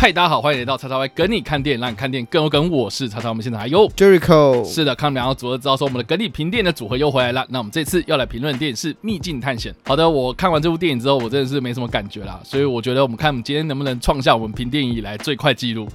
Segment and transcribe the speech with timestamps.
[0.00, 2.70] 嗨，大家好，欢迎来到叉叉 Y 跟你看电影，让你看电影更有梗。
[2.70, 7.44] 我是叉叉，我们现在还有 Jericho，是的，看两个组合知道说我们的跟你评电影的组合又回来了。
[7.50, 9.70] 那我们这次要来评论的电影是《秘境探险》。
[9.84, 15.86] 好的，我看完这部电影之后，我真的是没什么感觉啦，所以我觉得我们看我们今天能不能创下我们评电影以来最快纪录。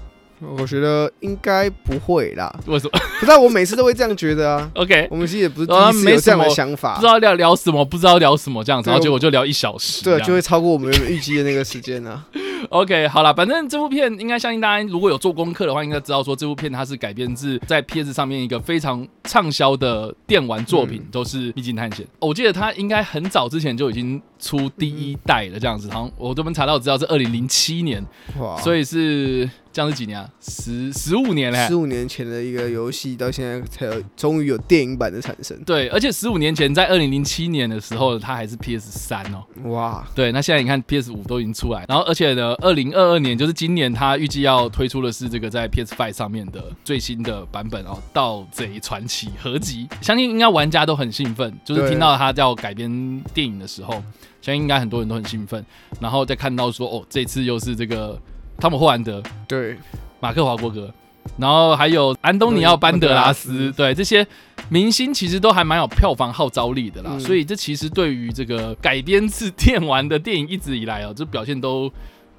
[0.56, 2.92] 我觉得应该不会啦，为什么？
[3.20, 4.70] 不知道我每次都会这样觉得啊。
[4.76, 12.24] OK，我们其实也不是第啊一次有这样的想法不知，道要聊什么，不知道聊什么这样子，然后结果就聊一小时这对，就会超过我们预计的那个时间啊。
[12.70, 22.06] OK，好了，反正这部片应该相信大家如果有做功课的话，应该知道说这部片它是改编自在 PS 上面一个非常畅销的电玩作品，嗯都是《秘境探险》。
[22.20, 25.90] 我记得它应该很早之前就已经出第一代了，这样子。
[25.90, 28.06] 好像我这边查到知道是二零零七年，
[28.40, 30.30] 哇，所以是这样是几年啊？
[30.40, 31.76] 十十五年嘞十。
[31.76, 35.62] 五年前的一个游戏，到现在才有终于有电影版的产生。
[35.66, 39.44] 对，而且十五年前在二零零七年的时候，它还是 PS 三哦。
[39.70, 53.96] 哇，对，那现在你看 PS 五都已经出来，然后而且呢，二零二二年就是今年，它预计要推出的是这个在 PS Five 上面的最新的版本哦，《盗贼传奇》合集，相信应该玩家都很兴奋，就是对听到它要改编电影的时候，
[54.42, 55.66] 相信应该很多人都很兴奋，
[56.00, 58.18] 然后再看到说哦，这次又是这个
[58.60, 59.78] 汤姆·霍兰德、对，
[60.20, 60.92] 马克·华伯格，
[61.38, 64.26] 然后还有安东尼奥·班德拉斯，对这些
[64.70, 67.20] 明星其实都还蛮有票房号召力的啦，嗯。
[67.20, 71.92] 所以这其实对于这个改编自电玩的电影一直以来哦，这表现都。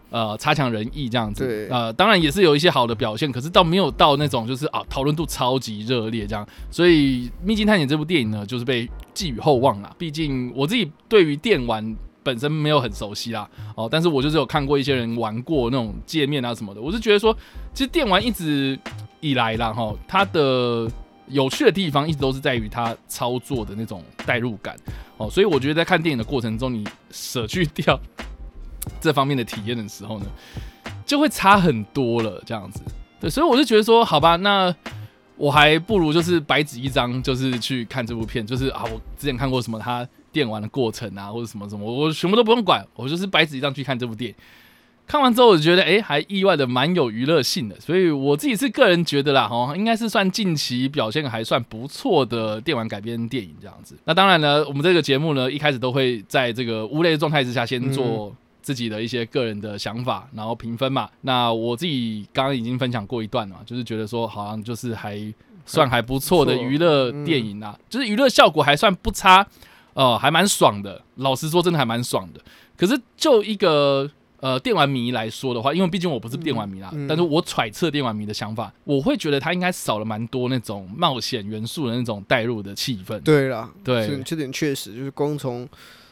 [0.08, 1.68] 呃，差强人意这样子，对。
[1.68, 9.92] 呃，当然也是有一些好的表现，可是倒没有到那种就是啊讨论度超级热烈这样，所以《秘境探险》这部电影呢，就是被寄予厚望啦。
[9.98, 11.94] 毕竟我自己对于电玩
[12.26, 17.32] 本身没有很熟悉啦，哦，但是我就是有看过一些人玩过那种界面啊什么的，我是觉得说，
[17.72, 18.76] 其实电玩一直
[19.20, 20.90] 以来啦，哈，它的
[21.28, 24.74] 有趣的地方一直都是在于它操作的那种代入感，
[25.18, 27.96] 哦，所以我觉得在看电影的过程中，你舍去掉
[29.00, 30.26] 这方面的体验的时候呢，
[31.06, 32.80] 就会差很多了，这样子。
[33.20, 34.74] 对，所以我就觉得说，好吧，那
[35.36, 44.36] 我还不如就是白纸一张，就是去看这部片，就是啊，我之前看过什么他电玩的过程啊，或者什么什么，我全部都不用管，我就是白纸一张去看这部电影。
[45.06, 53.96] 看完之后，我觉得哎、诶还意外的蛮有娱乐性的，所以我自己是个人觉得啦，哈，应该是算近期表现还算不错的电玩改编电影这样子。
[54.04, 61.08] 那当然呢，我们这个节目呢，一开始都会在这个无雷的状态之下，先做自己的一些个人的想法，然后评分嘛。
[61.22, 65.32] 那我自己刚刚已经分享过一段了，就是觉得说好像就是还
[65.64, 69.46] 算还不错的娱乐电影啊，就是娱乐效果还算不差，
[69.96, 71.00] 呃，还蛮爽的。
[71.16, 72.40] 老实说，真的还蛮爽的。
[72.76, 74.08] 可是就一个
[74.40, 83.18] 呃电玩迷来说的话，因为毕竟我不是电玩迷啦，嗯嗯但是我揣测电玩迷的想法，我会觉得它应该少了蛮多那种冒险元素的那种带入的气氛。
[83.20, 85.66] 对啦，对这点确实就是光从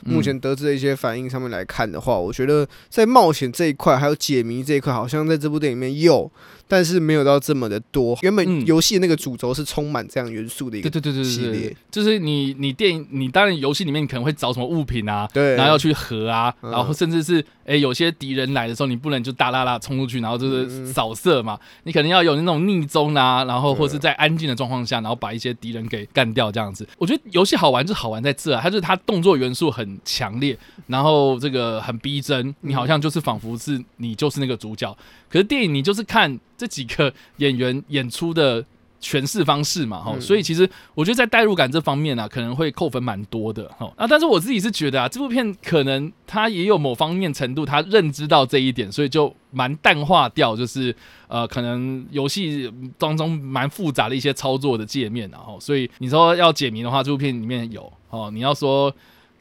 [0.06, 6.30] 嗯目前得知的一些反应上面来看的话，我觉得在冒险这一块还有解谜这一块，好像在这部电影里面有，
[6.66, 8.18] 但是没有到这么的多。
[8.22, 8.36] 原嗯。
[8.36, 11.76] 本游戏那个主轴是充满这样元素的一个，对对对对系列。
[11.90, 16.70] 就是你你电影你当然游戏里面你可能会找什么物品啊，对，然后要去合啊，嗯。
[16.70, 26.86] 然后甚至是诶有些敌人来的时候，你不能就大啦啦冲出去，然后就是嗯扫射嘛，你可能要有那种逆中啊，然后或是在安静的状况下，然后把一些敌人给干掉这样子。
[26.98, 34.96] 我觉得游戏好玩就是好玩在这、啊，它就是它动作元素很强烈，然后这个很逼真，你好像就是仿佛是你就是那个主角。
[35.28, 38.64] 可是电影你就是看这几个演员演出的
[39.00, 43.92] 诠释方式嘛，哈、嗯所以其实我觉得在代入感这方面啊，可能会扣分蛮多的，哈。
[43.96, 50.94] 啊，但是我自己是觉得啊，这部片可能他也有某方面程度，他认知到这一点，所以就蛮淡化掉，就是
[51.28, 58.90] 呃，可能游戏当中蛮复杂的一些操作的界面、啊，然后，所以你说要解谜的话，这部片里面有哦，你要说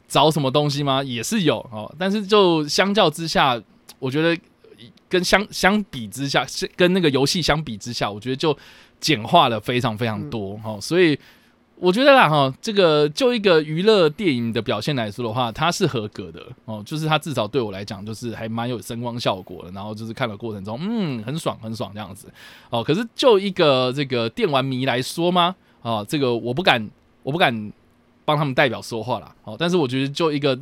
[0.06, 1.02] 找什么东西吗？
[1.02, 3.58] 也是有哦，但是就相较之下，
[3.98, 4.38] 我觉得
[5.14, 8.56] 跟相相比之下，是跟那个游戏相比之下，我觉得就
[8.98, 11.16] 简化了非常非常多哈、哦，所以
[11.76, 22.26] 我觉得啦哈，这个就一个娱乐电影的表现来说的话，它是合格的哦，就是它至少对我来讲，就是还蛮有声光效果的，然后就是看的过程中，嗯，很爽很爽这样子
[22.70, 22.82] 哦。
[22.82, 25.54] 可是就一个这个电玩迷来说吗？
[25.82, 26.90] 哦，这个我不敢，
[27.22, 27.72] 我不敢
[28.24, 29.32] 帮他们代表说话啦。
[29.44, 30.58] 哦，但是我觉得就一个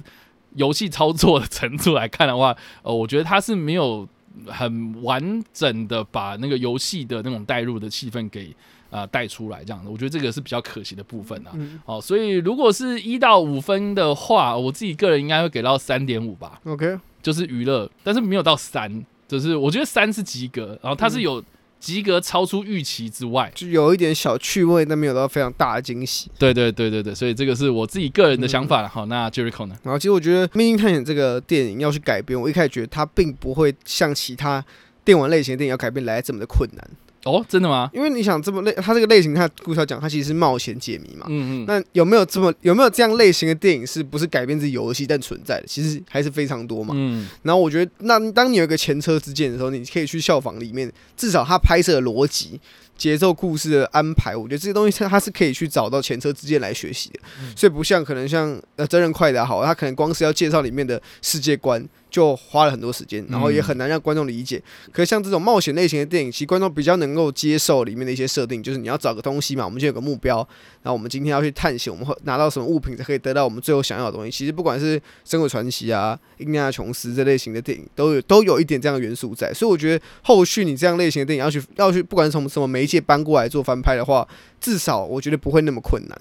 [0.57, 4.07] 游戏操作的程度来看的话，呃，我觉得它是没有
[4.47, 8.55] 很完整的把那个游戏的那种带入的气氛给
[8.91, 11.51] 啊带出来，这样的，我觉得这个是比较可惜的部分啊。
[11.55, 21.43] 嗯哦，所以如果是一到五分的话，我自己个人应该会给到三点五吧，，OK，就是娱乐，但是没有到三，就是我觉得三是及格，然后它是有
[21.83, 23.51] 及格超出预期之外。
[23.57, 26.31] 就有一点小趣味，但没有到非常大的惊喜。
[26.39, 28.89] 对对对对对，所以这个是我自己个人的想法了。
[28.89, 29.75] 好，那 Jericho 呢？
[29.83, 34.65] 然后其实我觉得《命运探险》这个电影要去改编，我一开始觉得它并不会像其他
[35.05, 36.91] 电玩类型的电影要改编来这么的困难，
[37.25, 37.89] 哦，真的吗？
[37.93, 41.27] 因为你想这么类，它这个类型，它的故事要讲，它其实是冒险解谜嘛。
[41.29, 45.67] 嗯嗯，那有没有这么有没有这样类型的电影是不是改编自游戏但存在的？
[45.67, 46.95] 其实还是非常多嘛。
[46.97, 52.61] 嗯然后我觉得，那当你有一个前车之鉴的时候，你可以去效仿里面，至少它拍摄的逻辑、
[52.97, 57.21] 节奏、故事的安排，我觉得这些东西它它是可以去找到前车之鉴来学习的。
[57.57, 64.63] 所以不像可能像呃真人快打好，它可能光是要介绍里面的世界观就花了很多时间，然后也很难让观众理解。
[64.93, 70.37] 可是像这种冒险类型的电影，其实观众比较能够接受里面的一些设定，就是你要找个东西嘛，我们就有个目标，
[70.83, 74.31] 然后我们今天要去探险，我们会拿到什么物品才可以得到我们最后想要的东西。
[74.31, 79.51] 其实不管是《生活传奇》啊、《印第安琼斯》这类型的电影，都有都有一点这样的元素在。
[79.55, 84.29] 所以我觉得后续你这样类型的电影要去要去，不管是从什么媒介搬过来做翻拍的话，
[84.61, 86.21] 至少我觉得不会那么困难。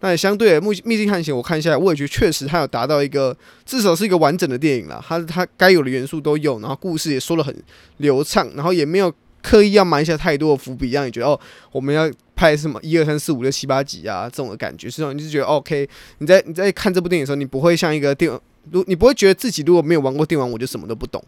[0.00, 5.02] 那也相对的，《秘秘境探险》我看一下，我也觉得确实它有达到一个至少是一个完整的电影啦。
[5.06, 7.54] 它它该有的元素都有，然后故事也说的很
[7.98, 9.12] 流畅，然后也没有
[9.42, 11.38] 刻意要埋下太多的伏笔，让你觉得哦，
[11.70, 15.88] 我们要拍什么一二三四五六七八集啊这种的感觉，是让你就觉得 OK。
[16.18, 18.30] 你在你在看这部电影的时候，你不会像一个电，
[18.70, 21.22] 如你不会觉得自己如果没有玩过电玩，我就什么都不懂。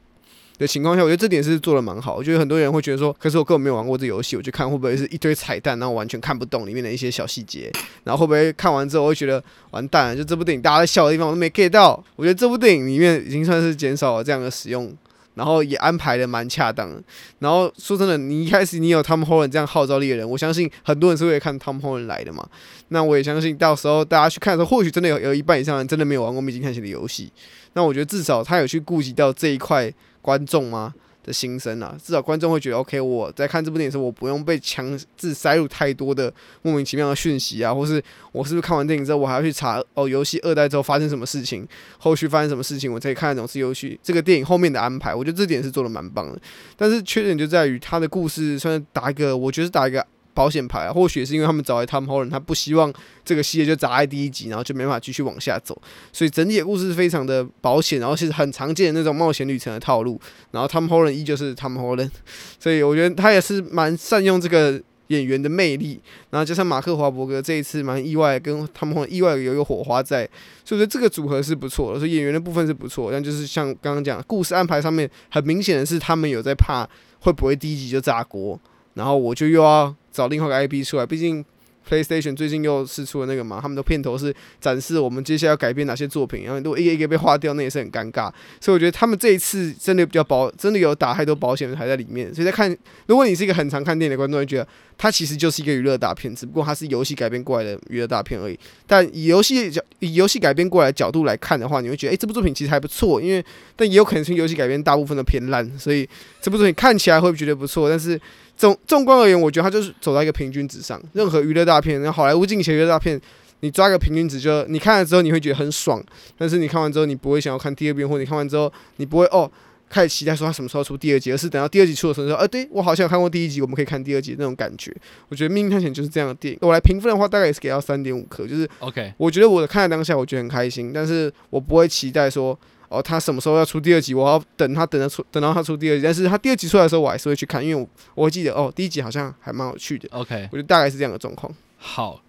[0.59, 2.17] 的情况下，我觉得这点是做的蛮好。
[2.17, 7.71] 我觉得很多人会觉得说，可是我根本没有玩过这游戏，我去看会不会是一堆彩蛋，然后完全看不懂里面的一些小细节，
[8.05, 12.03] 然后会不会看完之后会觉得完蛋了，就这部电影大家在笑的地方我都没 get 到。
[12.17, 14.95] 我觉得这部电影里面已经算是减少了这样的使用，
[15.35, 17.03] 然后也安排的蛮恰当。
[17.41, 22.47] 然后说真的，你一开始你有 Tom Holland 这样号召力的人，我相信很多人是为了看 Tom Holland 来的嘛。
[22.89, 27.33] 那我也相信到时候大家去看的时候，或许真的有有一半以上人真的没有玩过《秘境探险》的游戏。
[27.73, 29.91] 那我觉得至少他有去顾及到这一块
[30.23, 30.95] 观众吗？
[31.25, 33.01] 的心声啊，至少观众会觉得 OK。
[33.01, 38.03] 我在看这部电影时候，我不用被强制塞入太多的莫名其妙的讯息啊，或是
[38.33, 41.65] 我是不是看完电影之后，我还要去查哦，游戏二代之后发生什么事情，
[41.99, 45.15] 后续发生什么事情，我才可以看得懂是游戏这个电影后面的安排。
[45.15, 46.37] 我觉得这点是做的蛮棒的，
[46.77, 50.05] 但是缺点就在于它的故事算是打一个，我觉得打一个。
[50.35, 52.93] 保险牌啊，或许是因为他们找来 Tom Holland，他不希望
[53.25, 55.81] 这个系列就砸在第一集，然后就没办法继续往下走，
[56.13, 60.21] 所以整体的故事非常的保险，然后是很常见的那种冒险旅程的套路。
[60.51, 62.11] 然后 Tom Holland 依旧是 Tom Holland，
[62.59, 66.01] 所以我觉得他也是蛮善用这个演员的魅力，
[66.31, 70.25] 然后加上马克华伯格这一次蛮意外，跟他们意外有一个火花在，
[70.65, 76.89] 所以我觉得这个组合是不错的，所以演员的部分是不错，但就是像刚刚讲，故事安排上面很明显的是他们有在怕
[77.21, 78.59] 会不会第一集就炸锅，
[78.95, 81.45] 然后我就又要找另外一个 IP 出来，毕竟
[81.89, 88.33] PlayStation 最近又试出了那个嘛，他们的片头是展示我们接下来要改编哪些作品，然后如果一个一个被划掉，那也是很尴尬。
[88.61, 92.33] 所以我觉得他们这一次真的比较保，真的有打太多保险还在里面。
[92.33, 92.75] 所以在看，
[93.07, 98.57] 如果你是一个很常看电影的观众，会觉得它其实就是一个娱乐大片，只不过它是游戏改编过来的娱乐大片而已。
[98.87, 106.09] 但以游戏角以游戏改编过来角度来看的话，你会觉得，诶，这部作品其实还不错，因为但也有可能是游戏改编大部分都偏烂，所以
[106.41, 108.21] 这部作品看起来会觉得不错，但是。
[108.63, 111.03] 纵纵观而言，我觉得它就是走在一个平均值上。
[111.15, 113.21] 任何娱乐大片，然后好莱坞近期娱乐大片，
[113.59, 116.01] 你抓个平均值就，你看了之后你会觉得很爽，
[116.39, 119.51] 但是你看完之后你不会想要看第二遍，或者你看完之后你不会哦
[119.91, 124.95] 开始期待说它什么时候出第二集，而是等到第二集出的时候说，呃，对我好像有看过第一集，我们可以看第二集那种感觉。
[125.29, 126.59] 我觉得《命运探险》就是这样的电影。
[126.63, 132.57] 我来评分的话，大概也是给到三点五颗，就是 OK，我觉得我看的当下我觉得很开心，但是我不会期待说。
[132.93, 134.15] 哦，他什么时候要出第二集？
[134.15, 136.03] 我要等他等到出，等到他出第二集。
[136.03, 140.09] 但是他第二集出来的时候，我还是会去看，因为我我会记得哦，第一集好像还蛮有趣的。
[140.13, 141.53] OK，我觉得大概是这样的状况。
[141.79, 142.21] 好。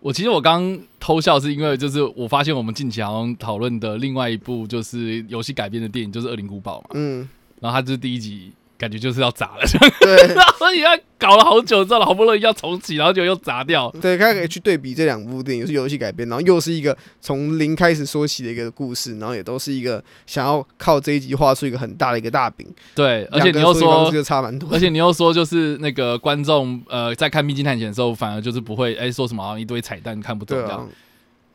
[0.00, 9.62] 我其实我刚偷笑是因为就是我发现我们近期好像讨论的另外一部就是游戏改编的电影就是《恶灵古堡》嘛，嗯，然后它就是第一集感觉就是要砸了，
[10.00, 13.90] 对 然后你要搞了好久之后，好不容易要重启，然后就又砸掉。
[14.00, 22.66] 对，大家可以去对比这两部电影，是游戏改编，然后又是一个从零开始说起的一个故事，然后也都是一个想要靠这一集画出一个很大的一个大饼。
[22.94, 24.78] 对，而且你两又说差蛮多而。
[24.78, 30.88] 且你又说，就是那个观众呃在看《秘境探险》的时候，反而就是不会哎、说什么好像一堆彩蛋看不懂这样，，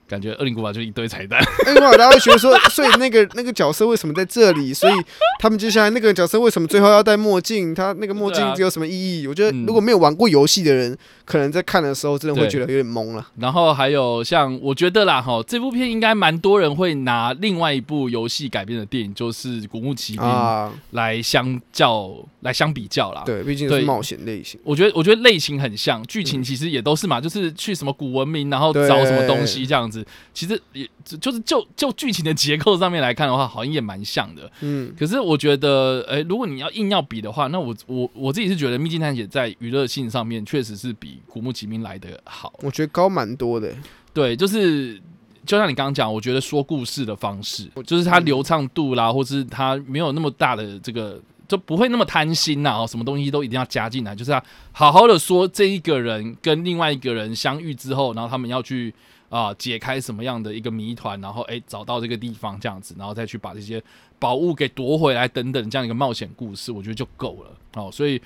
[0.07, 1.39] 感觉《恶灵古堡》就一堆彩蛋。
[1.65, 4.73] 恶灵古堡，大家会觉得说， 所以那个那个角色为什么在这里？
[4.73, 4.93] 所以
[5.39, 7.73] 他们接下来那个角色为什么最后要戴墨镜？
[7.73, 9.27] 他那个墨镜有什么意义？
[9.27, 13.27] 我觉得嗯如果没有玩过游戏的人，可能在看的时候真的会觉得有点懵了。
[13.37, 23.23] 然后还有像我觉得啦哈，这部片应该蛮多人会拿另外一部游戏改编的电影，就是《古墓奇兵》啊，来相较来相比较啦。
[23.25, 24.59] 对，毕竟对是冒险类型。
[24.63, 30.05] 我觉得，我觉得类型很像，剧情其实也都是嘛，就是去什么古文明，然后找什么东西这样子。
[30.33, 34.51] 其实也就就是就就剧情的结构上面来看的话，好像也蛮像的。
[34.61, 42.53] 嗯，可是我觉得，哎、如果你要硬要比的话，那我我我自己是觉得《秘境探险》在娱乐性上面确实是比《古墓奇兵》来的好。
[42.61, 43.73] 我觉得高蛮多的。
[44.13, 45.01] 对，就是
[45.45, 51.21] 就像你刚刚讲，我觉得说故事的方式，就是它流畅度啦，或是它没有那么大的这个。
[51.45, 58.91] 就不会那么贪心呐、哦，什么东西都一定要加进来，就是要好好的说这一个人跟另外一个人相遇之后，然后他们要去
[59.29, 63.83] 啊、解开什么样的一个谜团，然后诶找到这个地方这样子，然后再去把这些
[64.17, 67.91] 宝物给夺回来等等这样一个冒险故事，我觉得就够了哦。
[67.91, 68.19] 所以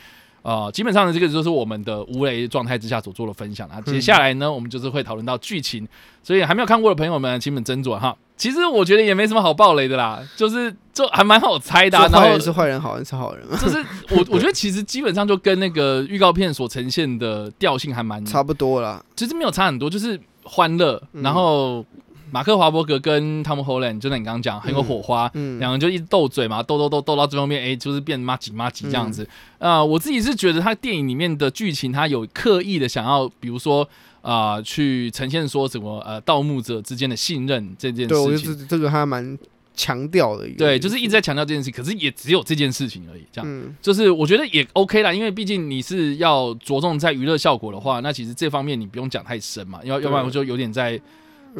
[0.48, 3.82] 呃，基本上呢，这个就是我们的无雷状态之下所做的分享啊。
[3.82, 5.86] 接下来呢，我们就是会讨论到剧情，
[6.24, 8.16] 所以还没有看过的朋友们，请你们斟酌哈。
[8.38, 12.08] 其实我觉得也没什么好爆雷的啦，就是就还蛮好猜的、啊。
[12.10, 13.77] 然后是坏人是坏人，好人是好人，就是
[14.12, 19.04] 我 我觉得其实基本上就跟那个预告片所呈现的调性还蛮，差不多啦。
[19.18, 21.86] 其实没有差很多，就是欢乐，嗯然后
[22.32, 29.24] 马克华伯格跟汤姆·霍兰，就像你刚刚讲很有火花，嗯，两个人就一直斗嘴嘛，斗斗斗斗到最后面，哎、就是变妈几妈几这样子。
[29.60, 33.88] 嗯呃，我自己是觉得他电影里面的剧情，他有刻意的想要，比如说
[34.22, 38.52] 啊、呃去呈现说什么呃盗墓者之间的信任这件对，我事情。
[38.52, 39.38] 觉得这这个还蛮
[39.74, 40.58] 强调的一个。
[40.58, 43.24] 对，就是一直在强调这件事情，可是也只有这件事情而已。
[43.32, 51.02] 这样，嗯，就是我觉得也 OK 啦，因为毕竟你是要着重在娱乐效果的话，那其实这方面你不用讲太深嘛，要要不然就有点在嗯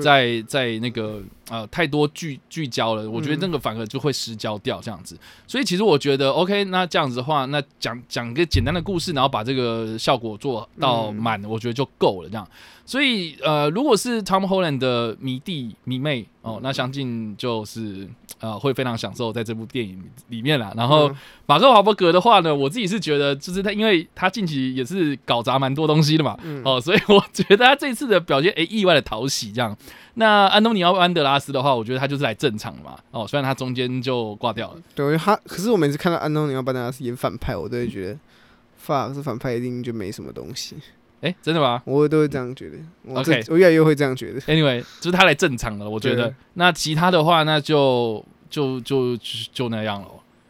[0.02, 5.18] 在在那个呃太多聚聚焦了，我觉得嗯那个反而就会失焦掉这样子。
[5.48, 12.48] 所以其实我觉得 OK，那这样子的话，那讲讲个简单的故事，然后把这个效果做到满，我觉得就够了这样。
[12.86, 18.08] 所以呃，如果是 Tom Holland 的迷弟迷妹哦，那相信就是
[18.40, 20.74] 呃会非常享受在这部电影里面啦。
[20.76, 26.62] 然后嗯马克华伯格的话呢，我自己是觉得就是他，因为他近期也是搞砸蛮多东西的嘛，嗯。
[26.64, 29.76] 哦，所以我觉得他这次的表现诶、意外的讨喜这样。
[30.16, 38.20] 那安东尼奥·安德拉斯的话，我觉得他就是来正常嘛，哦，虽然他中间就挂掉了，对，他，可是我每次看到安东尼奥班德拉斯演反派，我都会觉得，
[38.78, 40.76] 发是反派一定就没什么东西，
[41.22, 42.78] 诶、真的吗我都会这样觉得。
[43.04, 44.40] 我 OK 我越来越会这样觉得。
[44.42, 46.34] ？Anyway，就是他来正常了，我觉得。
[46.54, 50.08] 那其他的话，那就就就就就那样了。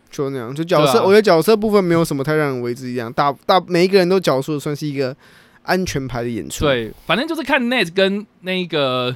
[0.09, 5.15] 就那样，就角色，啊我觉得角色部分没有什么太让人为之一样，大大每一个人都角述的算是一个
[5.63, 9.15] 安全牌的演出。，对，反正就是看 Net 跟那个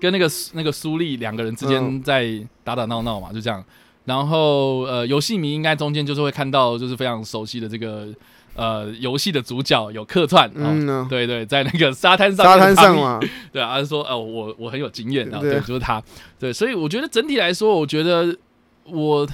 [0.00, 3.62] 跟那个那个苏丽两个人之间嗯在打打闹闹嘛，就这样。
[4.04, 8.08] 然后呃，游戏迷应该中间就是会看到就是非常熟悉的这个
[8.58, 13.20] 呃游戏的主角有客串，哦、嗯呢，对对，在那个沙滩上沙滩上嘛，
[13.52, 15.52] 对啊，他说哦，我我很有经验啊，对。
[15.52, 16.02] 对，就是他，
[16.38, 18.36] 对，所以我觉得整体来说，我觉得
[18.84, 19.26] 我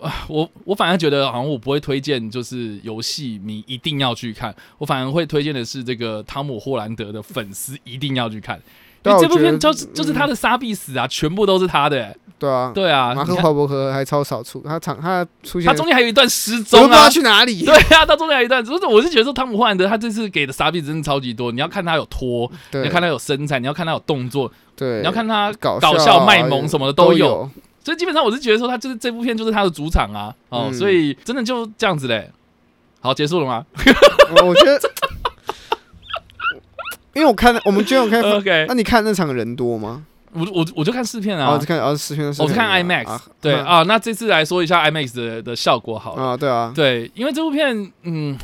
[0.00, 8.58] 啊，我我反而觉得好像我不会推荐，就是游戏你一定要去看，我反而会推荐的是这个汤姆·霍兰德的粉丝一定要去看，
[9.02, 17.10] 因对啊为这部片就是就是他的杀必死啊，全部都是他的、欸对啊，对啊，马克你看华伯格还超少出，他场他出现， 他中间还有一段失踪啊不知道他。
[17.10, 17.62] 去哪里。
[17.62, 27.50] 对啊，他中间还有一段，就是我是觉得说汤姆·霍兰德他这次给的杀必死真的超级多，你要看他有拖，你要看他有身材，你要看他有动作，对，你要看他搞搞笑卖萌什么的都都有。
[27.84, 32.30] 所以基本上我是觉得说，他就是这部片就是他的主场啊，哦，嗯所以真的就这样子嘞。
[33.00, 33.64] 好，结束了吗
[34.36, 34.80] 我我觉得，
[37.14, 38.22] 因为我看我们今天有看？
[38.32, 40.04] OK，那你看那场人多吗？
[40.32, 43.82] 我我我就看四片啊哦，是，看哦视频的，我是看 IMAX，对啊啊。
[43.82, 48.38] 那这次来说一下 IMAX 的的效果好了，啊，对啊，对，因为这部片，嗯，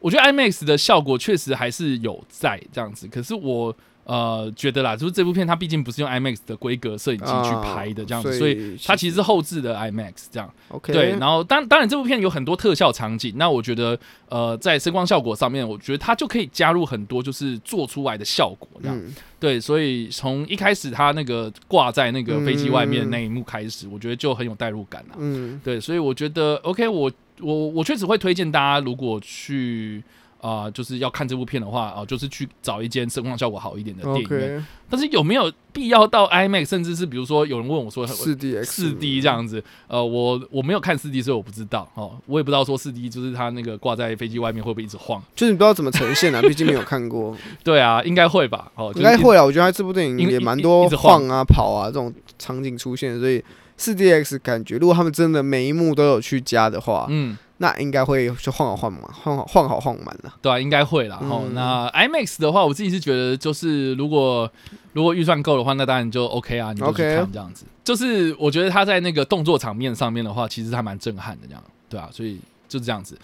[0.00, 3.74] 我觉得 IMAX 的效果确实还是有在这样子，可是我。
[4.06, 10.48] 呃，觉得啦，就是这部片它毕竟不是用 IMAX 的规格摄影机去拍的这样子，所以以它其实是后置的 IMAX 这样。
[10.68, 13.98] OK 对，然后当当然这部片有很多特效场景，那我觉得
[14.28, 18.96] 呃在声光效果上面，我觉得它就可以加入很多就是做出来的效果这样。
[18.96, 25.18] 嗯对，所以从一开始它那个挂在那个飞机外面嗯那一幕开始，我觉得就很有代入感啊。
[25.18, 27.10] 嗯对，所以我觉得 OK，我
[27.40, 30.00] 我我确实会推荐大家，如果去。
[30.40, 34.66] 啊、就是要看这部片的话啊、就是去找一间声光效果好一点的电影院。
[34.88, 45.20] 但是有没有必要到 IMAX，甚至是比如说有人问我说四 D 四 D 这样子，呃，我我没有看四 D，所以我不知道哦，我也不知道说四 D 就是它那个挂在飞机外面会不会一直晃？
[45.34, 48.70] 就是你不知道怎么呈现啊， 毕竟没有看过，对啊，应该会吧？
[48.76, 49.42] 哦，就是应该会啊。
[49.44, 53.42] 我觉得这部电影也蛮多一一直晃晃啊、跑啊这种场景出现，所以
[53.76, 60.34] 四 DX 感觉，如果他们真的每一幕都有去加的话，嗯，那应该会就换好换满，换好换好换满了。
[60.42, 61.18] 对啊，应该会啦。
[61.22, 64.50] 哦、嗯那 IMAX 的话，我自己是觉得，就是如果
[64.92, 67.64] 如果预算够的话，那当然就 OK 啊，你就去看这样子。
[67.82, 73.16] 就是我觉得他在那个动作场面上面的话，其实还蛮震撼的，这样对啊，所以就是这样子。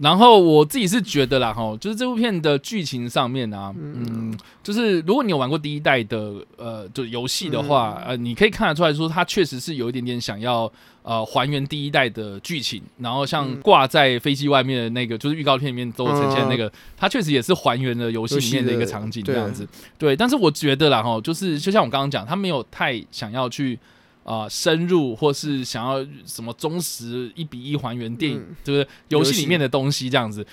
[0.00, 10.70] 然后我自己是觉得啦，哈，就是这部片的剧情上面啊，嗯，就是如果你有玩过第一代的呃，就游戏的话，呃，你可以看得出来说，它确实是有一点点想要
[11.02, 19.68] 呃还原第一代的剧情，然后像挂在飞机外面的那个，就是预告片里面都呈现那个，它确实也是还原了游戏里面的一个场景这样子。
[19.98, 23.78] 对，但是我觉得啦，哈，就是就像我刚刚讲，他没有太想要去。
[24.24, 28.56] 啊、深入或是想要什么忠实一比一还原电影，嗯。
[28.62, 30.46] 就是游游戏戏里面的东西这样子。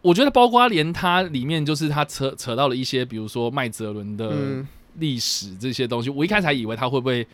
[0.00, 4.66] 我觉得包括连它里面就是它扯扯到了一些，比如说麦哲伦的嗯，
[4.98, 7.24] 历史这些东西，我一开始还以为他会不会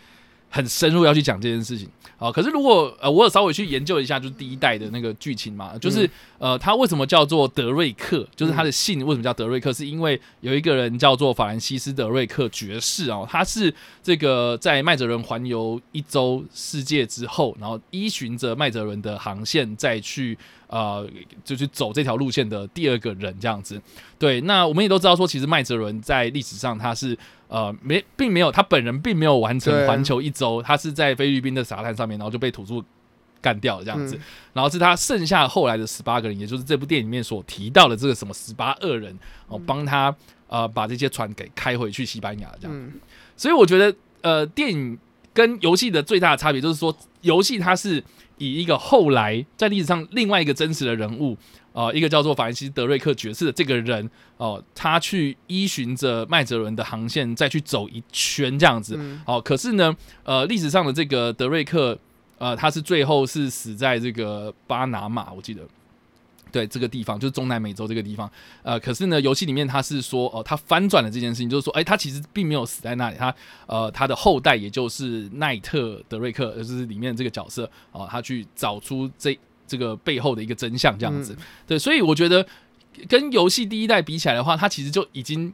[0.48, 1.88] 很深入要去讲这件事情
[2.18, 2.30] 啊。
[2.32, 6.10] 可是如果呃，我有稍微去研究一下，就是第一代的那个剧情嘛，就是、嗯
[6.52, 8.26] 呃，他为什么叫做德瑞克？
[8.34, 9.72] 就是他的姓为什么叫德瑞克？
[9.72, 20.36] 是因为有一个人叫做法兰西斯·德瑞克爵士哦，他是这个在麦哲伦环游一周世界之后，然后依循着麦哲伦的航线再去。
[20.68, 21.08] 呃，
[21.44, 23.80] 就去走这条路线的第二个人这样子，
[24.18, 24.40] 对。
[24.42, 32.84] 那我们也都知道说，其实麦哲伦在历史上他是呃没，并没有他本人并没有完成环球一周，他是在菲律宾的沙滩上面，然后就被土著
[33.40, 34.14] 干掉了这样子。
[34.16, 34.20] 嗯
[34.52, 40.12] 然后是他剩下后来的十八个人，也就是这部电影里面所提到的这个什么十八恶人哦，帮他
[40.48, 42.76] 呃把这些船给开回去西班牙这样。
[42.76, 42.94] 嗯
[43.36, 44.98] 所以我觉得呃，电影
[45.32, 48.02] 跟游戏的最大的差别就是说，游戏它是
[48.38, 51.36] 以一个后来在历史上另外一个真实的人物。
[51.74, 61.96] 呃，一个叫做法兰西斯·德瑞克爵士的这个人，哦、他去依循着麦哲伦的航线再去走一圈这样子，嗯哦，可是呢，呃，历史上的这个德瑞克，
[62.38, 65.62] 呃，他是最后是死在这个巴拿马，我记得。
[66.50, 68.30] 对这个地方就是中南美洲这个地方，
[68.62, 73.34] 呃，可是呢，游戏里面他是说，哦、他翻转了这件事情，就是说，哎，他其实并没有死在那里，他
[73.66, 81.36] 呃，他的后代也就是奈特德瑞克，呃就是里面这个角色，哦、他去找出这这个背后的一个真相，这样子。
[81.66, 82.46] 对，所以我觉得
[83.08, 85.52] 跟游戏第一代比起来的话，它其实就已经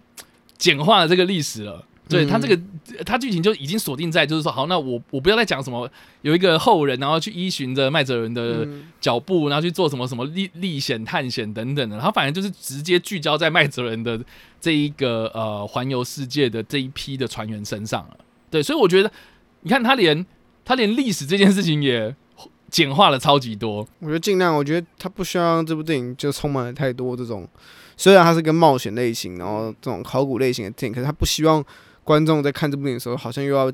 [0.56, 1.84] 简化了这个历史了。
[2.08, 2.60] 对嗯它这个，
[3.04, 5.90] 他剧情就已经锁定在，就是说，好，那我我不要再讲什么
[6.20, 14.20] 有一个后人，然后去依循着麦哲伦的嗯脚步，然后去做什么什么历历险探险等等的，他反正就是直接聚焦在麦哲伦的
[14.60, 18.16] 这一个呃环游世界的这一批的船员身上了。
[18.50, 19.10] 对，所以我觉得，
[19.62, 20.24] 你看他连
[20.64, 22.14] 他连历史这件事情也
[22.70, 23.86] 简化了超级多。
[24.00, 27.48] 我觉得尽量，我觉得他不需要让这部电影就充满了太多这种，
[27.96, 31.64] 虽然它是个冒险类型，然后这种考古类型的电影，可是他不希望
[32.04, 33.72] 观众在看这部电影的时候，好像又要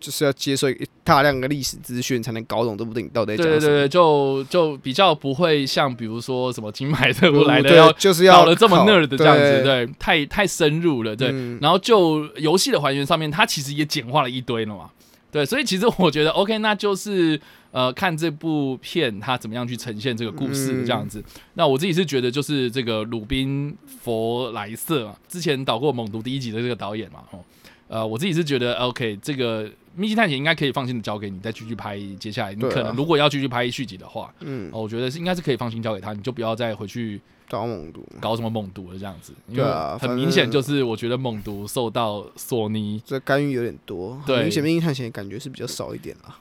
[0.00, 3.60] 就是要接受一大量的历史资讯，才能搞懂这部电影到底在讲什么。
[3.60, 11.28] 对对对，就就比较不会像比如说什么金牌特务来的要就是要搞了这么考 nerd 这样子，对对，太太深入了，对。
[11.32, 14.90] 嗯然后就游戏的还原上面，它其实也简化了一堆了嘛，
[15.30, 21.24] 对，所以其实我觉得 OK，那就是呃看这部片它怎么样去呈现这个故事嗯这样子。
[21.54, 27.40] 那我自己是觉得就是这个鲁宾佛莱瑟嘛，之前导过《猛毒》第一集的这个导演嘛，哦，
[27.88, 39.64] 呃，我自己是觉得 OK，这个《密集探险》应该可以放心的交给你，再继续拍接下来，你可能如果要继续拍续集的话，嗯，哦，我觉得是应该是可以放心交给他，你就不要再回去搞猛毒，搞什么猛毒了这样子，因为
[40.00, 44.42] 很明显就是我觉得猛毒受到索尼这干预有点多，对。
[44.42, 46.38] 明显《密集探险》感觉是比较少一点啦。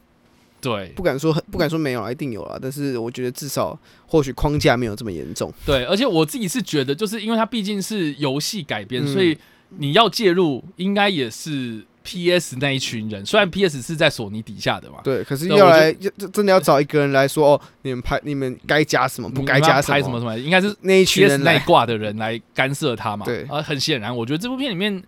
[0.61, 0.93] 对。
[0.95, 3.77] 不敢说很不敢说没有啊，一定有啊，但是我觉得至少
[4.07, 5.53] 或许框架没有这么严重。
[5.65, 9.07] 对，而且我自己是觉得，就是因为它毕竟是游戏改编，嗯。
[9.13, 9.37] 所以
[9.77, 20.19] 你要介入应该也是 PS 那一群人，虽然 PS 是在索尼底下的嘛，对，可是要来要真的要找一个人来说哦，你们拍你们该加什么，不该加拍什么。
[20.19, 23.25] 什么，应该是那一群人来，那一挂的人来干涉他嘛。
[23.25, 23.43] 对。
[23.43, 25.01] 啊，很显然，我觉得这部片里面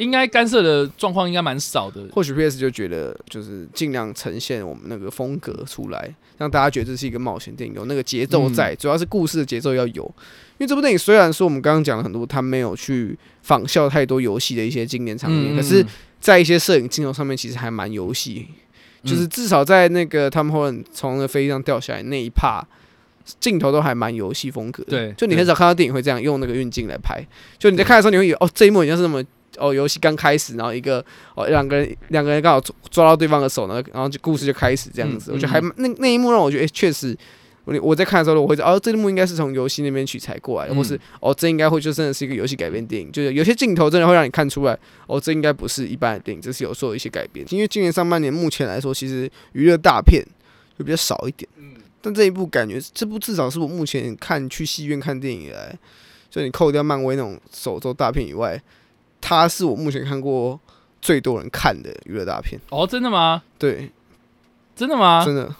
[0.00, 2.08] 应该干涉的状况应该蛮少的。
[2.12, 10.04] 或许 PS 就觉得就是尽量呈现我们那个风格出来，让大家觉得这是一个冒险电影，有那个节奏嗯在，主要是故事的节奏要有。
[10.58, 15.84] 因为这部电影虽然说我们刚刚讲了很多，它没有去仿效太多游戏的一些经典场面，嗯可是，
[16.18, 18.46] 在一些摄影镜头上面，其实还蛮游戏。
[19.02, 22.62] 就是至少在那个他们后来从那个飞机上掉下来那一趴，
[23.38, 24.90] 镜头都还蛮游戏风格的。
[24.90, 27.22] 对就你很少看到电影会这样用那个运镜来拍。
[27.58, 29.24] 就你在看的时候，你会以为哦，这一幕好像是那么
[29.60, 35.30] 哦，游戏刚开始，然后一个哦两个人两个人刚好抓抓到对方的手，然后然后就故事就开始这样子。
[35.30, 37.16] 嗯我觉得还蛮那那一幕让我觉得，哎、确实。
[37.66, 47.46] 我我在看的时候，我会知道哦，这一幕应该是从游戏那边取材过来的，嗯或是哦，这应该会就真的是一个游戏改编电影，就是有些镜头真的会让你看出来，哦，这应该不是一般的电影，这是有做一些改编。
[47.50, 50.24] 因为今年上半年目前来说，其实娱乐大片
[50.76, 51.46] 就比较少一点。
[51.58, 55.78] 嗯，但这一部感觉，这部至少是我目前看去戏院看电影以来，
[56.30, 58.60] 就你扣掉漫威那种手肘大片以外，
[59.20, 60.58] 它是我目前看过
[61.00, 62.60] 最多人看的娱乐大片。
[62.70, 63.42] 哦，真的吗？
[63.58, 63.90] 对，
[64.74, 65.22] 真的吗？
[65.24, 65.52] 真的，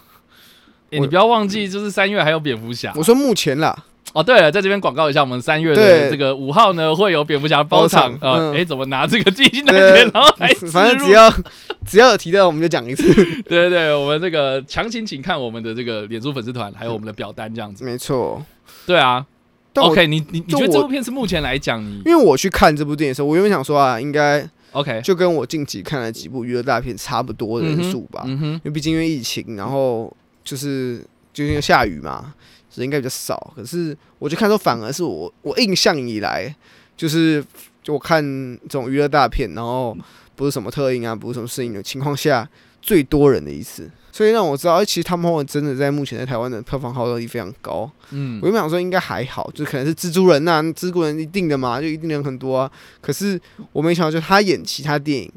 [0.91, 2.91] 欸你不要忘记，就是三月还有蝙蝠侠。
[2.95, 8.19] 我说目前啦，哦，对了，在这边广告一下，我们三月的这个五号呢会有蝙蝠侠包场包。
[8.19, 10.29] 场呃，嗯哎，怎么拿这个基金单对元， 然后
[10.71, 11.31] 反正只要
[11.87, 13.03] 只要有提到，我们就讲一次。
[13.13, 17.85] 对对对，我们这个强行请看我们的这个脸书粉丝团，还有我们的表单这样子。
[17.85, 18.43] 没错，
[18.85, 19.25] 对啊
[19.73, 25.01] 但，OK，你你你觉得这部片是目前来讲你因为我去看这部电影的时候，我原本想说啊，应该 OK？
[25.01, 28.23] 就跟我近期看了几部娱乐大片差不多的人数吧。
[28.25, 31.01] 嗯哼因，为毕竟因为疫情，然后就是
[31.33, 32.33] 就因为下雨嘛，
[32.69, 33.53] 所以应该比较少。
[33.55, 36.53] 可是我就看说，反而是我我印象以来，
[36.97, 37.43] 就是
[37.81, 38.23] 就我看
[38.63, 39.97] 这种娱乐大片，然后
[40.35, 42.49] 不是什么特映啊，不是什么摄影的情况下，
[42.81, 43.89] 最多人的一次。
[44.11, 47.89] 所以让我知道，哎、其实他们真的在目前在台湾的票房号召力非常高。
[48.11, 52.71] 嗯我原本想说应该还好，就可能是蜘蛛人呐、蜘蛛人一定的嘛，就一定人很多啊。
[53.01, 53.39] 可是
[53.71, 55.31] 我没想到，就他演其他电影，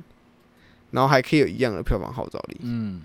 [0.91, 2.57] 然后还可以有一样的票房号召力。
[2.63, 3.01] 嗯，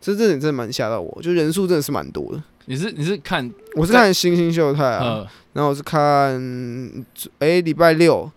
[0.00, 2.42] 这这点真的蛮吓到我，就人数真的是蛮多的。
[2.66, 6.40] 你是你是看我是看《星星秀泰》啊，呃然后我是看
[7.40, 8.30] 哎礼、拜六，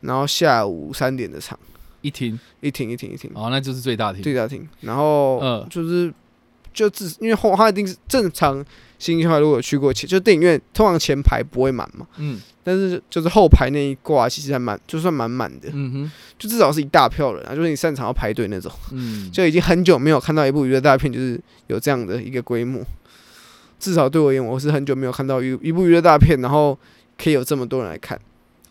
[0.00, 1.58] 然后下午三点的场，
[2.00, 4.22] 一厅一厅一厅一厅，哦，那就是最大厅。
[4.22, 6.14] 最大厅，然后嗯就是
[6.72, 8.58] 就自因为后他一定是正常
[8.98, 12.40] 《星星秀泰》如果有去过前，就电影院通常前排不会满嘛，嗯。
[12.64, 16.12] 但是就是后排那一挂其实还蛮就算满满的，嗯哼。
[16.38, 22.80] 就至少是一大票人啊，就是你擅长要排队那种，嗯，就已经很久没有看到一部娱乐大片，就是有这样的一个规模。
[23.80, 26.78] 至少对我而言，我是很久没有看到一一部娱乐大片，然后
[27.18, 28.16] 可以有这么多人来看。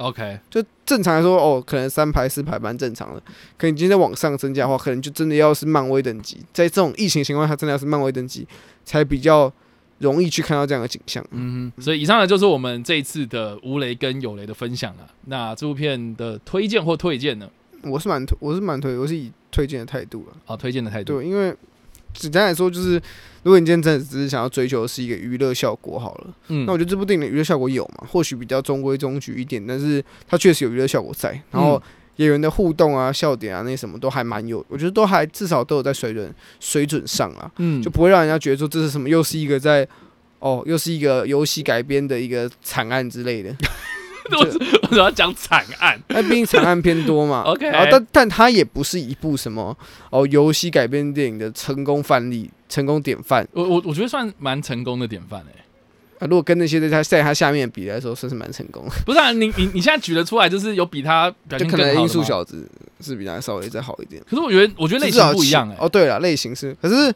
[0.01, 3.21] OK，就正常来说，哦，可能三排四排蛮正常的。
[3.57, 8.47] 可你今天往上增加的话，可能就真的要是漫威等级，在这种疫情情况下，真的要是漫威等级，
[8.83, 9.51] 才比较
[9.99, 11.23] 容易去看到这样的景象。
[11.31, 15.07] 嗯，所以以上呢就是我们这一次的无雷跟有雷的分享了。
[15.25, 17.49] 那这部片的推荐或推荐呢？
[17.83, 20.37] 我是蛮推，我是蛮推，我是以推荐的态度了。
[20.47, 21.13] 哦，推荐的态度。
[21.13, 21.55] 对，因为
[22.13, 23.01] 简单来说，就是
[23.43, 31.81] 如果你今天真的只是想要追求的是一个娱乐效果好了，嗯那我觉得这部电影的娱乐效果有嘛，或许比较中规中矩一点，但是它确实有娱乐效果在，然后
[32.17, 39.87] 演员的互动啊、笑点啊那些什么都还蛮有，我觉得都还至少都有在水准水准上啊，嗯就不会让人家觉得说这是什么又是一个在
[40.39, 43.55] 哦又是一个游戏改编的一个惨案之类的，
[44.31, 45.99] 我我主要讲惨案。
[46.09, 47.43] 那毕竟惨案偏多嘛。
[47.49, 49.75] OK 然后但但它也不是一部什么
[50.09, 53.47] 哦游戏改编电影的成功范例、成功典范。
[53.53, 55.43] 我我我觉得算蛮成功的典范。
[56.21, 58.91] 如果跟那些在他在他下面比来说，算是蛮成功的。
[59.03, 67.11] 不是啊，你你你现在举得出来，就是有比他表就可能音速小子是比他稍微再好一点，可是我觉得我觉得类型不一样诶、哦，对了，类型是，可是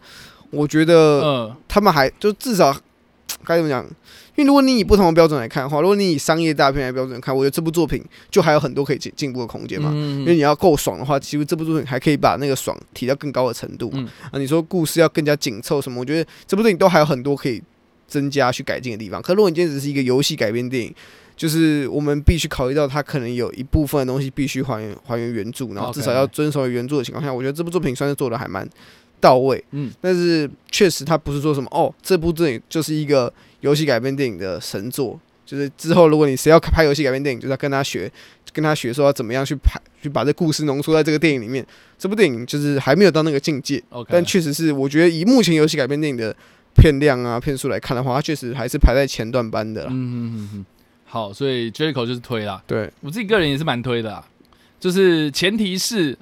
[0.50, 1.56] 我觉得嗯。
[1.68, 2.76] 他们还就至少
[3.45, 3.86] 该怎么讲？
[4.36, 9.89] 因为如果你以不同的标准来看的话，如果你以商业大片来标准看，我觉得这部作品就还有很多可以进进步的空间嘛。
[9.91, 13.99] 因为嗯你要够爽的话，其实这部作品还可以把那个爽提到更高的程度嘛。
[13.99, 17.62] 嗯啊，你说故事要更加紧凑什么，我觉得这部电影都还有很多可以
[18.08, 19.21] 增加去改进的地方。
[19.21, 20.93] 可如果你今天只是一个游戏改编电影，
[21.38, 28.67] 就是我们必须考虑到它可能有一部分的东西必须还原还原原著，然后至少要遵守原著的情况下，我觉得这部作品算是做的还蛮
[29.19, 29.63] 到位。
[29.71, 35.19] 嗯但是确实他不是说什么哦，这部电影就是一个游戏改编电影的神作。
[35.45, 38.12] 就是之后，如果你谁要拍游戏改编电影，就是要跟他学，
[38.51, 41.63] 跟他学说要怎么样去拍，去把这故事浓缩在这个电影里面。
[41.99, 46.36] 这部电影就是还没有到那个境界但确实是我觉得以目前游戏改编电影的
[46.73, 49.89] 片量啊、片数来看的话，它确实还是排在前段班的啦。
[49.91, 50.65] 嗯嗯嗯嗯，
[51.06, 54.28] 好，所以 Jericho 就是推啦，对，我自己个人也是蛮推的啦，
[54.80, 56.17] 就是前提是。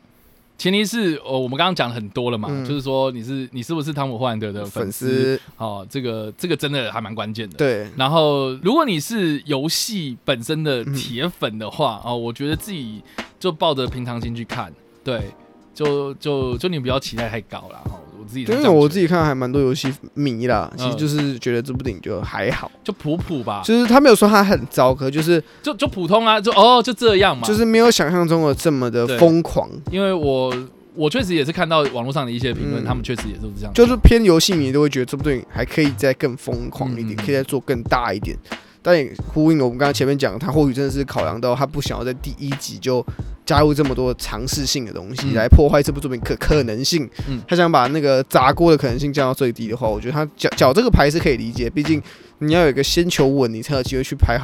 [0.64, 2.64] 前提是哦，我们刚刚讲了很多了嘛，嗯。
[2.64, 5.36] 就是说你是你是不是汤姆霍兰德的粉粉丝？
[5.36, 7.58] 丝哦，这个这个真的还蛮关键的。
[7.58, 10.94] 对，然后，如果你是游戏本身的嗯。
[10.94, 13.04] 铁粉的话，哦，我觉得自己
[13.38, 14.72] 就抱着平常心去看，
[15.04, 15.30] 对，
[15.74, 18.03] 就就就你不要期待太高了，哦，我
[18.34, 30.54] 自己是因为我自己看还蛮多游戏迷啦，其实嗯就是觉得这部电影就还好，就普普吧，就是他没有说他很糟，可就是就就普通啊，就哦就这样嘛，就是没有想象中的这么的疯狂，因为我
[30.96, 32.86] 我确实也是看到网络上的一些评论，嗯。
[32.86, 37.16] 他们确实也是这样，就是偏游戏迷都会觉得这部电影还可以再更疯狂一点，嗯。
[37.26, 38.38] 可以再做更大一点。
[38.86, 43.04] 但也呼应了我们刚刚前面讲，他或许真的是考量到他不想要在第一集就
[43.46, 47.10] 加入这么多尝试性的东西，嗯来破坏这部作品可可能性。
[47.28, 51.70] 嗯他想把那个砸锅的可能性降到最低的话，我觉得他缴缴这个牌是可以理解。
[51.70, 52.02] 毕竟
[52.40, 54.38] 你要有一个先求稳，你才有机会去拍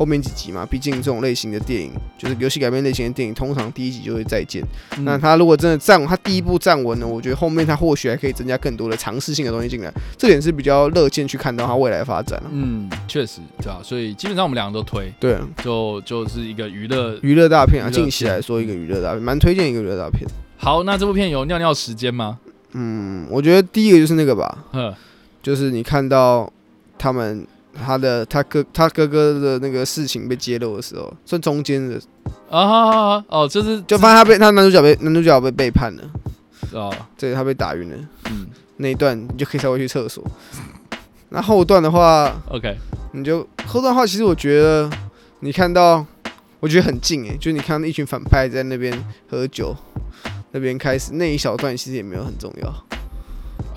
[0.00, 4.64] 后后面几集嘛，毕竟这种类型的电影，就是游戏改编类型的电影，通常第一集就会再见。
[4.96, 12.50] 嗯那他如果真的站，他第一步站稳了，我觉得后面他或许还可以增加更多的尝试性的东西进来，这点是比较乐见去看到他未来的发展了。
[12.50, 17.18] 嗯，确实对啊、所以基本上我们两个都推，对啊，就就是一个娱乐。
[17.22, 20.26] 娱乐大片啊，近期来说一个娱乐大片，蛮推荐一个娱乐大片。
[20.56, 22.38] 好，那这部片有尿尿时间吗？
[22.72, 24.94] 嗯，我觉得第一个就是那个吧，呵，
[25.42, 26.50] 就是你看到
[26.96, 32.00] 他们他的他哥他哥哥的那个事情被揭露的时候，算中间的，
[32.50, 36.02] 啊哦，就是就发现他被他男主角被男主角被背叛了，
[36.72, 37.96] 哦，对他被打晕了。
[38.30, 38.46] 嗯。
[38.82, 40.24] 那一段，你就可以稍微去厕所。
[41.28, 42.74] 那后段的话，，OK，
[43.12, 44.88] 你就后段的话，其实我觉得
[45.40, 46.02] 你看到，
[46.60, 48.90] 我觉得很近诶，就你看到一群反派在那边
[49.28, 49.76] 喝酒，
[50.52, 52.74] 那边开始那一小段其实也没有很重要，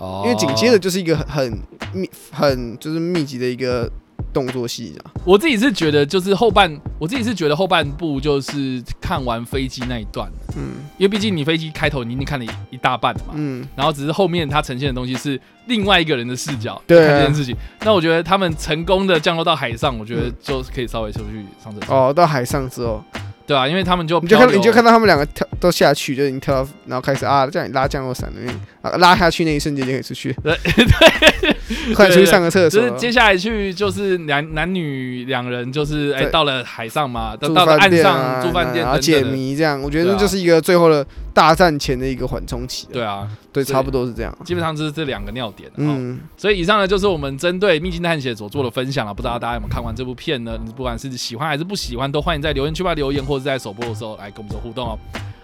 [0.03, 1.61] 哦，因为紧接着就是一个很很
[1.93, 3.89] 密很就是密集的一个
[4.33, 5.11] 动作戏啊。
[5.23, 10.83] 我自己是觉得，就是后半，我自己是觉得后半部就是看完飞机那一段，嗯。
[10.97, 17.07] 因为毕竟你飞机开头你已经看了一一大半了嘛，嗯，然后只是后面它呈现的东西是另外一个人的视角对啊。
[17.07, 17.55] 看这件事情。
[17.81, 23.03] 那我觉得他们成功的降落到海上，我觉得嗯就可以稍微出去上厕所，哦，到海上之后，
[23.45, 32.99] 对啊，因为他们就你就看你就看到他们两个跳都下去，就已经跳到，然后开始啊叫你拉降落伞那边啊拉下去那一瞬间就可以出去， 对对快出去上个厕所就是。
[32.99, 42.87] 接下来去就是男男女两人就是哎对到了海上嘛，到到了岸上住饭店然后解谜这样，我觉得对啊那就是一个最后的大战前的一个缓冲期。
[42.91, 44.35] 对啊，对，差不多是这样。
[44.45, 45.69] 基本上就是这两个尿点。
[45.75, 50.57] 嗯，嗯，所以以上呢就是我们针对《秘境探险》所做的分享了，不知道大家有没有看完这部片呢？
[50.63, 54.99] 你不管是喜欢还是不喜欢，都欢迎在留言区吧留言，或者在首播的时候来跟我们做互动哦。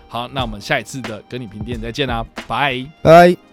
[0.07, 2.85] 好，那我们下一次的跟你评电再见啦，拜。
[3.01, 3.48] 拜。